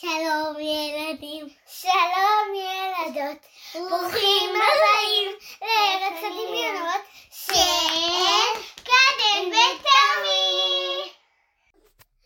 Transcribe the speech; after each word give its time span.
שלום 0.00 0.56
ילדים, 0.60 1.46
שלום 1.66 2.46
ילדות, 2.54 3.46
ברוכים 3.74 4.50
הבאים 4.50 5.30
לארץ 5.62 6.18
הדמיונות 6.18 7.04
של 7.30 8.60
קדם 8.84 9.48
ותמי. 9.48 11.10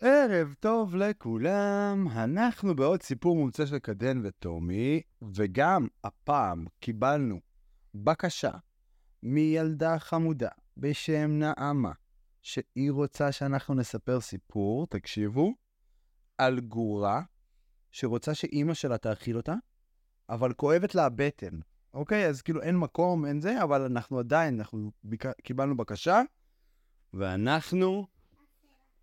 ערב 0.01 0.53
טוב 0.59 0.95
לכולם, 0.95 2.07
אנחנו 2.15 2.75
בעוד 2.75 3.01
סיפור 3.01 3.35
מומצא 3.35 3.65
של 3.65 3.79
קדן 3.79 4.21
וטומי, 4.25 5.01
וגם 5.35 5.87
הפעם 6.03 6.65
קיבלנו 6.79 7.39
בקשה 7.95 8.51
מילדה 9.23 9.99
חמודה 9.99 10.49
בשם 10.77 11.31
נעמה, 11.31 11.91
שהיא 12.41 12.91
רוצה 12.91 13.31
שאנחנו 13.31 13.75
נספר 13.75 14.19
סיפור, 14.19 14.87
תקשיבו, 14.87 15.53
על 16.37 16.59
גורה 16.59 17.21
שרוצה 17.91 18.35
שאימא 18.35 18.73
שלה 18.73 18.97
תאכיל 18.97 19.37
אותה, 19.37 19.55
אבל 20.29 20.53
כואבת 20.53 20.95
לה 20.95 21.05
הבטן. 21.05 21.59
אוקיי? 21.93 22.27
אז 22.27 22.41
כאילו 22.41 22.61
אין 22.61 22.77
מקום, 22.77 23.25
אין 23.25 23.41
זה, 23.41 23.63
אבל 23.63 23.81
אנחנו 23.81 24.19
עדיין, 24.19 24.59
אנחנו 24.59 24.91
ביק... 25.03 25.25
קיבלנו 25.43 25.77
בקשה, 25.77 26.21
ואנחנו 27.13 28.07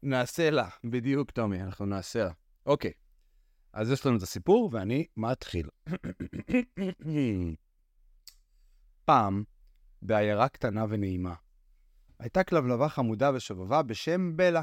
נעשה 0.02 0.50
לה. 0.50 0.68
בדיוק, 0.84 1.30
טומי, 1.30 1.62
אנחנו 1.62 1.86
נעשה 1.86 2.24
לה. 2.24 2.32
אוקיי, 2.66 2.92
אז 3.72 3.90
יש 3.90 4.06
לנו 4.06 4.16
את 4.16 4.22
הסיפור, 4.22 4.70
ואני 4.72 5.06
מתחיל. 5.16 5.68
פעם, 9.04 9.44
בעיירה 10.02 10.48
קטנה 10.48 10.84
ונעימה, 10.88 11.34
הייתה 12.18 12.44
כלבלבה 12.44 12.88
חמודה 12.88 13.30
ושובבה 13.34 13.82
בשם 13.82 14.36
בלה. 14.36 14.62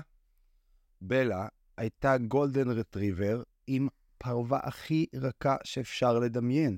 בלה 1.01 1.47
הייתה 1.77 2.17
גולדן 2.17 2.71
רטריבר 2.71 3.43
עם 3.67 3.87
הפרווה 4.23 4.59
הכי 4.63 5.05
רכה 5.15 5.55
שאפשר 5.63 6.19
לדמיין. 6.19 6.77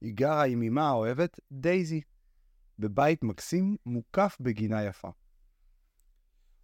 היא 0.00 0.14
גרה 0.14 0.44
עם 0.44 0.62
אמה 0.62 0.88
האוהבת, 0.88 1.40
דייזי, 1.52 2.00
בבית 2.78 3.22
מקסים 3.22 3.76
מוקף 3.86 4.36
בגינה 4.40 4.84
יפה. 4.84 5.10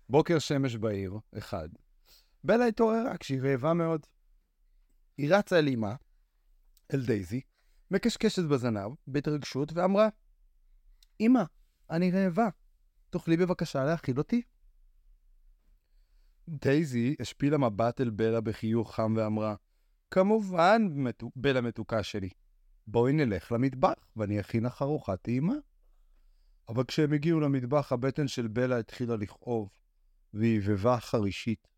בוקר 0.09 0.39
שמש 0.39 0.77
בעיר, 0.77 1.19
אחד. 1.39 1.69
בלה 2.45 2.67
התעוררה 2.67 3.17
כשהיא 3.17 3.41
רעבה 3.43 3.75
מאוד. 3.75 4.07
היא 5.19 5.35
רצה 5.35 5.59
אל 5.59 5.69
אמה, 5.69 5.95
אל 6.95 7.07
דייזי, 7.07 7.41
מקשקשת 7.91 8.43
בזנב, 8.45 8.93
בהתרגשות, 9.07 9.73
ואמרה, 9.73 10.09
אמא, 11.21 11.43
אני 11.91 12.11
רעבה, 12.11 12.49
תוכלי 13.11 13.37
בבקשה 13.37 13.85
להאכיל 13.85 14.19
אותי? 14.19 14.43
דייזי 16.49 17.17
השפילה 17.21 17.59
מבט 17.59 18.01
אל 18.01 18.11
בלה 18.11 18.41
בחיוך 18.41 18.95
חם 18.95 19.15
ואמרה, 19.17 19.55
כמובן, 20.15 20.83
מתוק, 20.91 21.33
בלה 21.37 21.61
מתוקה 21.61 22.03
שלי. 22.03 22.31
בואי 22.87 23.13
נלך 23.13 23.53
למטבח 23.53 23.95
ואני 24.17 24.41
אכין 24.41 24.65
לך 24.65 24.83
ארוחת 24.83 25.23
טעימה. 25.23 25.55
אבל 26.69 26.85
כשהם 26.85 27.13
הגיעו 27.13 27.41
למטבח, 27.41 27.93
הבטן 27.93 28.29
של 28.29 28.49
בלה 28.49 28.79
התחילה 28.79 29.17
לכאוב, 29.17 29.71
והיא 30.35 30.59
הבהבה 30.59 31.01
חרישית. 31.01 31.69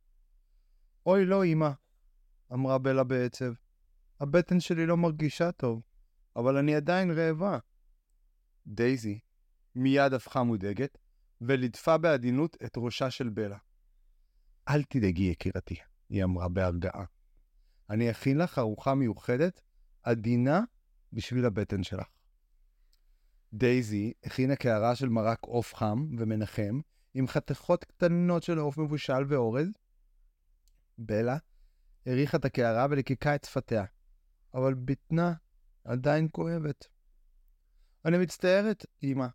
אוי, 1.06 1.24
לא, 1.24 1.44
אמא, 1.44 1.70
אמרה 2.52 2.78
בלה 2.78 3.04
בעצב. 3.04 3.52
הבטן 4.20 4.60
שלי 4.60 4.86
לא 4.86 4.96
מרגישה 4.96 5.52
טוב, 5.52 5.82
אבל 6.36 6.56
אני 6.56 6.74
עדיין 6.74 7.10
רעבה. 7.10 7.58
דייזי 8.66 9.18
מיד 9.74 10.12
הפכה 10.12 10.42
מודאגת, 10.42 10.98
וליטפה 11.40 11.98
בעדינות 11.98 12.56
את 12.64 12.72
ראשה 12.76 13.10
של 13.10 13.28
בלה. 13.28 13.58
אל 14.68 14.82
תדאגי, 14.82 15.24
יקירתי, 15.24 15.76
היא 16.08 16.24
אמרה 16.24 16.48
בהרגעה. 16.48 17.15
אני 17.90 18.10
אכין 18.10 18.38
לך 18.38 18.58
ארוחה 18.58 18.94
מיוחדת, 18.94 19.62
עדינה, 20.02 20.60
בשביל 21.12 21.44
הבטן 21.44 21.82
שלך. 21.82 22.06
דייזי 23.52 24.12
הכינה 24.24 24.56
קערה 24.56 24.94
של 24.94 25.08
מרק 25.08 25.38
עוף 25.42 25.74
חם 25.74 26.06
ומנחם, 26.18 26.80
עם 27.14 27.28
חתיכות 27.28 27.84
קטנות 27.84 28.42
של 28.42 28.58
עוף 28.58 28.78
מבושל 28.78 29.24
ואורז. 29.28 29.68
בלה 30.98 31.36
הריחה 32.06 32.36
את 32.36 32.44
הקערה 32.44 32.86
וליקקה 32.90 33.34
את 33.34 33.44
שפתיה, 33.44 33.84
אבל 34.54 34.74
בטנה 34.74 35.32
עדיין 35.84 36.28
כואבת. 36.32 36.86
אני 38.04 38.18
מצטערת, 38.18 38.86
אמא, 39.02 39.26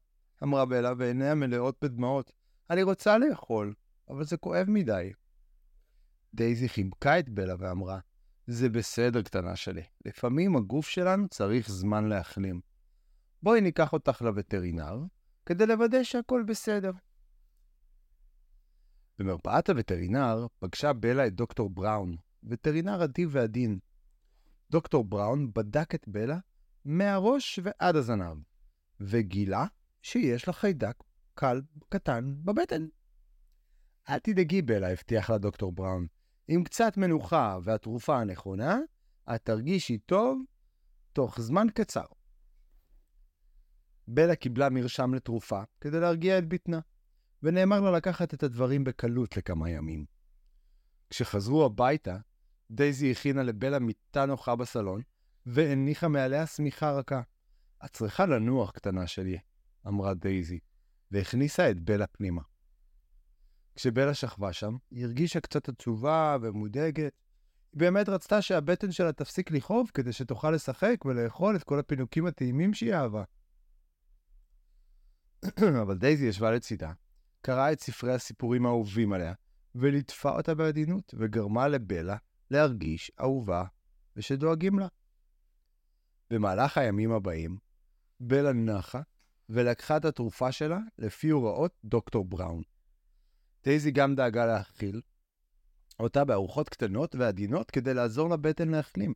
אמרה 0.43 0.65
בלה, 0.65 0.93
ועיניה 0.97 1.35
מלאות 1.35 1.77
בדמעות. 1.81 2.31
אני 2.69 2.83
רוצה 2.83 3.17
לאכול, 3.17 3.73
אבל 4.09 4.23
זה 4.23 4.37
כואב 4.37 4.65
מדי. 4.69 5.11
דייזי 6.33 6.69
חיבקה 6.69 7.19
את 7.19 7.29
בלה 7.29 7.55
ואמרה, 7.59 7.99
זה 8.47 8.69
בסדר, 8.69 9.21
קטנה 9.21 9.55
שלי. 9.55 9.83
לפעמים 10.05 10.55
הגוף 10.55 10.87
שלנו 10.87 11.27
צריך 11.29 11.69
זמן 11.69 12.05
להחלים. 12.07 12.61
בואי 13.43 13.61
ניקח 13.61 13.93
אותך 13.93 14.21
לווטרינר, 14.21 15.03
כדי 15.45 15.65
לוודא 15.65 16.03
שהכל 16.03 16.43
בסדר. 16.47 16.91
במרפאת 19.19 19.69
הווטרינר 19.69 20.47
פגשה 20.59 20.93
בלה 20.93 21.27
את 21.27 21.35
דוקטור 21.35 21.69
בראון, 21.69 22.15
וטרינר 22.43 23.03
אדיב 23.03 23.29
ועדין. 23.31 23.79
דוקטור 24.71 25.03
בראון 25.03 25.53
בדק 25.53 25.95
את 25.95 26.07
בלה 26.07 26.37
מהראש 26.85 27.59
ועד 27.63 27.95
הזנב, 27.95 28.37
וגילה 28.99 29.65
שיש 30.01 30.47
לה 30.47 30.53
חיידק 30.53 30.95
קל 31.33 31.61
קטן 31.89 32.35
בבטן. 32.43 32.87
אל 34.09 34.19
תדאגי, 34.19 34.61
בלה, 34.61 34.91
הבטיח 34.91 35.29
לה 35.29 35.37
דוקטור 35.37 35.71
בראון. 35.71 36.07
עם 36.47 36.63
קצת 36.63 36.97
מנוחה 36.97 37.57
והתרופה 37.63 38.19
הנכונה, 38.19 38.79
את 39.35 39.45
תרגישי 39.45 39.97
טוב 39.97 40.43
תוך 41.13 41.41
זמן 41.41 41.67
קצר. 41.73 42.05
בלה 44.07 44.35
קיבלה 44.35 44.69
מרשם 44.69 45.13
לתרופה 45.13 45.61
כדי 45.81 45.99
להרגיע 45.99 46.37
את 46.37 46.47
בטנה, 46.47 46.79
ונאמר 47.43 47.79
לה 47.79 47.91
לקחת 47.91 48.33
את 48.33 48.43
הדברים 48.43 48.83
בקלות 48.83 49.37
לכמה 49.37 49.69
ימים. 49.69 50.05
כשחזרו 51.09 51.65
הביתה, 51.65 52.17
דייזי 52.71 53.11
הכינה 53.11 53.43
לבלה 53.43 53.79
מיטה 53.79 54.25
נוחה 54.25 54.55
בסלון, 54.55 55.01
והניחה 55.45 56.07
מעליה 56.07 56.47
שמיכה 56.47 56.91
רכה. 56.91 57.21
את 57.85 57.89
צריכה 57.91 58.25
לנוח, 58.25 58.71
קטנה 58.71 59.07
שלי, 59.07 59.37
אמרה 59.87 60.13
דייזי, 60.13 60.59
והכניסה 61.11 61.71
את 61.71 61.79
בלה 61.79 62.07
פנימה. 62.07 62.41
כשבלה 63.75 64.13
שכבה 64.13 64.53
שם, 64.53 64.75
היא 64.91 65.05
הרגישה 65.05 65.39
קצת 65.39 65.69
עצובה 65.69 66.37
ומודאגת. 66.41 67.13
היא 67.73 67.79
באמת 67.79 68.09
רצתה 68.09 68.41
שהבטן 68.41 68.91
שלה 68.91 69.13
תפסיק 69.13 69.51
לכאוב 69.51 69.91
כדי 69.93 70.13
שתוכל 70.13 70.51
לשחק 70.51 71.05
ולאכול 71.05 71.55
את 71.55 71.63
כל 71.63 71.79
הפינוקים 71.79 72.25
הטעימים 72.25 72.73
שהיא 72.73 72.93
אהבה. 72.93 73.23
אבל 75.81 75.97
דייזי 75.97 76.25
ישבה 76.25 76.51
לצידה, 76.51 76.91
קראה 77.41 77.71
את 77.71 77.79
ספרי 77.79 78.13
הסיפורים 78.13 78.65
האהובים 78.65 79.13
עליה, 79.13 79.33
וליטפה 79.75 80.31
אותה 80.31 80.55
בעדינות, 80.55 81.13
וגרמה 81.17 81.67
לבלה 81.67 82.17
להרגיש 82.51 83.11
אהובה 83.19 83.63
ושדואגים 84.15 84.79
לה. 84.79 84.87
במהלך 86.29 86.77
הימים 86.77 87.11
הבאים, 87.11 87.57
בלה 88.19 88.53
נחה 88.53 89.01
ולקחה 89.49 89.97
את 89.97 90.05
התרופה 90.05 90.51
שלה 90.51 90.79
לפי 90.97 91.29
הוראות 91.29 91.73
דוקטור 91.83 92.25
בראון. 92.25 92.61
דייזי 93.63 93.91
גם 93.91 94.15
דאגה 94.15 94.45
להאכיל 94.45 95.01
אותה 95.99 96.25
בארוחות 96.25 96.69
קטנות 96.69 97.15
ועדינות 97.15 97.71
כדי 97.71 97.93
לעזור 97.93 98.29
לבטן 98.29 98.69
להחלים. 98.69 99.13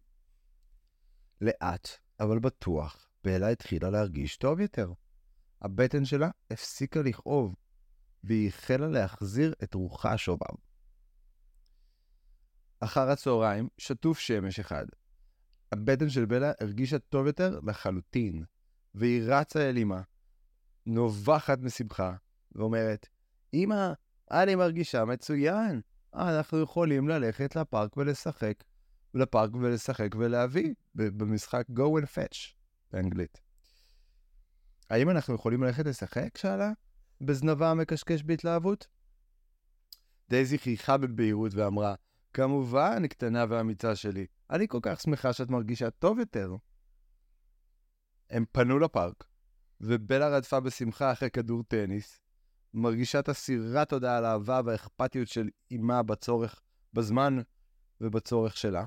לאט, 1.41 1.89
אבל 2.19 2.39
בטוח, 2.39 3.09
בלה 3.23 3.49
התחילה 3.49 3.89
להרגיש 3.89 4.37
טוב 4.37 4.59
יותר. 4.59 4.93
הבטן 5.61 6.05
שלה 6.05 6.29
הפסיקה 6.51 7.01
לכאוב, 7.01 7.55
והיא 8.23 8.47
החלה 8.47 8.87
להחזיר 8.87 9.53
את 9.63 9.73
רוחה 9.73 10.13
השובב. 10.13 10.55
אחר 12.79 13.09
הצהריים, 13.09 13.67
שטוף 13.77 14.19
שמש 14.19 14.59
אחד. 14.59 14.85
הבטן 15.71 16.09
של 16.09 16.25
בלה 16.25 16.51
הרגישה 16.61 16.99
טוב 16.99 17.27
יותר 17.27 17.59
לחלוטין, 17.67 18.43
והיא 18.95 19.21
רצה 19.25 19.69
אל 19.69 19.77
אמה, 19.77 20.01
נובחת 20.85 21.59
משמחה, 21.59 22.15
ואומרת, 22.55 23.07
אמא, 23.53 23.93
אני 24.31 24.55
מרגישה 24.55 25.05
מצוין. 25.05 25.81
אנחנו 26.13 26.61
יכולים 26.61 27.07
ללכת 27.07 27.55
לפארק 27.55 27.97
ולשחק, 27.97 28.63
לפארק 29.13 29.55
ולשחק 29.55 30.15
ולהביא 30.17 30.73
במשחק 30.95 31.65
Go 31.69 32.01
and 32.01 32.05
Fetch 32.05 32.37
באנגלית. 32.91 33.41
האם 34.89 35.09
אנחנו 35.09 35.35
יכולים 35.35 35.63
ללכת 35.63 35.85
לשחק? 35.85 36.37
שאלה, 36.37 36.71
בזנבה 37.21 37.71
המקשקש 37.71 38.23
בהתלהבות. 38.23 38.87
דייזי 40.29 40.57
חייכה 40.57 40.97
בבהירות 40.97 41.53
ואמרה, 41.53 41.95
כמובן, 42.33 43.07
קטנה 43.07 43.45
ואמיצה 43.49 43.95
שלי, 43.95 44.25
אני 44.49 44.67
כל 44.67 44.79
כך 44.81 45.01
שמחה 45.01 45.33
שאת 45.33 45.49
מרגישה 45.49 45.89
טוב 45.89 46.19
יותר. 46.19 46.55
הם 48.29 48.45
פנו 48.51 48.79
לפארק, 48.79 49.23
ובלה 49.81 50.29
רדפה 50.29 50.59
בשמחה 50.59 51.11
אחרי 51.11 51.29
כדור 51.29 51.63
טניס, 51.63 52.19
מרגישה 52.75 53.19
את 53.19 53.29
אסירת 53.29 53.89
תודה 53.89 54.17
על 54.17 54.25
האהבה 54.25 54.61
והאכפתיות 54.65 55.27
של 55.27 55.49
אימה 55.71 56.03
בצורך, 56.03 56.61
בזמן 56.93 57.37
ובצורך 58.01 58.57
שלה. 58.57 58.85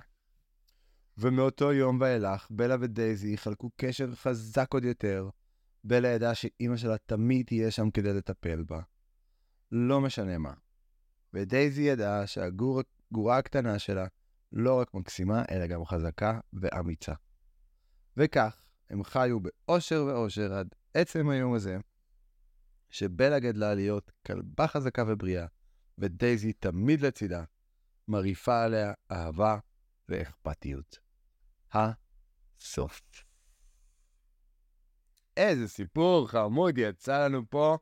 ומאותו 1.18 1.72
יום 1.72 2.00
ואילך, 2.00 2.46
בלה 2.50 2.76
ודייזי 2.80 3.36
חלקו 3.36 3.70
קשר 3.76 4.14
חזק 4.14 4.74
עוד 4.74 4.84
יותר. 4.84 5.28
בלה 5.84 6.08
ידעה 6.08 6.34
שאימא 6.34 6.76
שלה 6.76 6.98
תמיד 7.06 7.46
תהיה 7.46 7.70
שם 7.70 7.90
כדי 7.90 8.12
לטפל 8.12 8.62
בה. 8.62 8.80
לא 9.72 10.00
משנה 10.00 10.38
מה. 10.38 10.52
ודייזי 11.34 11.82
ידעה 11.82 12.26
שהגורה 12.26 13.38
הקטנה 13.38 13.78
שלה 13.78 14.06
לא 14.52 14.80
רק 14.80 14.94
מקסימה, 14.94 15.42
אלא 15.50 15.66
גם 15.66 15.84
חזקה 15.84 16.40
ואמיצה. 16.52 17.14
וכך, 18.16 18.60
הם 18.90 19.04
חיו 19.04 19.38
באושר 19.40 20.04
ואושר 20.06 20.52
עד 20.54 20.68
עצם 20.94 21.28
היום 21.28 21.54
הזה, 21.54 21.78
שבלה 22.90 23.38
גדלה 23.38 23.74
להיות 23.74 24.12
כלבה 24.26 24.66
חזקה 24.66 25.04
ובריאה, 25.06 25.46
ודייזי 25.98 26.52
תמיד 26.52 27.00
לצידה, 27.00 27.44
מרעיפה 28.08 28.64
עליה 28.64 28.92
אהבה 29.10 29.58
ואכפתיות. 30.08 30.98
הסוף. 31.72 33.00
איזה 35.36 35.68
סיפור 35.68 36.28
חמוד 36.28 36.78
יצא 36.78 37.24
לנו 37.24 37.42
פה. 37.50 37.78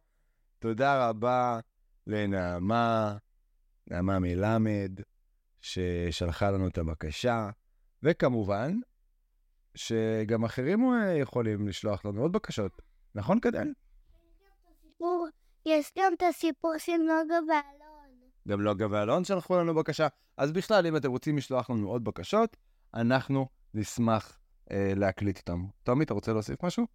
תודה 0.58 1.08
רבה 1.08 1.60
לנעמה, 2.06 3.16
נעמה 3.86 4.18
מלמד, 4.18 5.00
ששלחה 5.60 6.50
לנו 6.50 6.68
את 6.68 6.78
הבקשה, 6.78 7.50
וכמובן, 8.02 8.78
שגם 9.74 10.44
אחרים 10.44 10.80
יכולים 11.20 11.68
לשלוח 11.68 12.04
לנו 12.04 12.22
עוד 12.22 12.32
בקשות. 12.32 12.82
נכון, 13.14 13.40
קדל? 13.40 13.68
יש 15.66 15.92
גם 15.98 16.12
את 16.14 16.22
הסיפור 16.22 16.78
של 16.78 16.96
נוגה 16.96 17.38
ואלון. 17.48 18.30
גם 18.48 18.62
נוגה 18.62 18.86
ואלון 18.90 19.24
שלחו 19.24 19.56
לנו 19.56 19.74
בקשה. 19.74 20.08
אז 20.36 20.52
בכלל, 20.52 20.86
אם 20.86 20.96
אתם 20.96 21.10
רוצים 21.10 21.36
לשלוח 21.36 21.70
לנו 21.70 21.88
עוד 21.88 22.04
בקשות, 22.04 22.56
אנחנו 22.94 23.46
נשמח 23.74 24.38
אה, 24.70 24.92
להקליט 24.96 25.38
אותם. 25.38 25.64
תומי, 25.82 26.04
אתה 26.04 26.14
רוצה 26.14 26.32
להוסיף 26.32 26.64
משהו? 26.64 26.86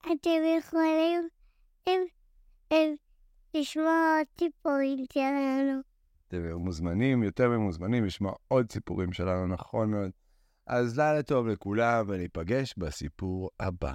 אתם 0.00 0.40
יכולים 0.58 1.28
הם, 1.86 2.00
הם, 2.70 2.94
לשמוע 3.54 4.18
עוד 4.18 4.26
סיפורים 4.40 5.04
שלנו. 5.12 5.80
אתם 6.28 6.52
מוזמנים, 6.52 7.22
יותר 7.22 7.48
ממוזמנים, 7.48 8.04
לשמוע 8.04 8.32
עוד 8.48 8.72
סיפורים 8.72 9.12
שלנו, 9.12 9.46
נכון 9.46 9.90
מאוד. 9.90 10.10
אז 10.66 10.98
לילה 10.98 11.22
טוב 11.22 11.46
לכולם, 11.46 12.04
וניפגש 12.08 12.74
בסיפור 12.78 13.50
הבא. 13.60 13.94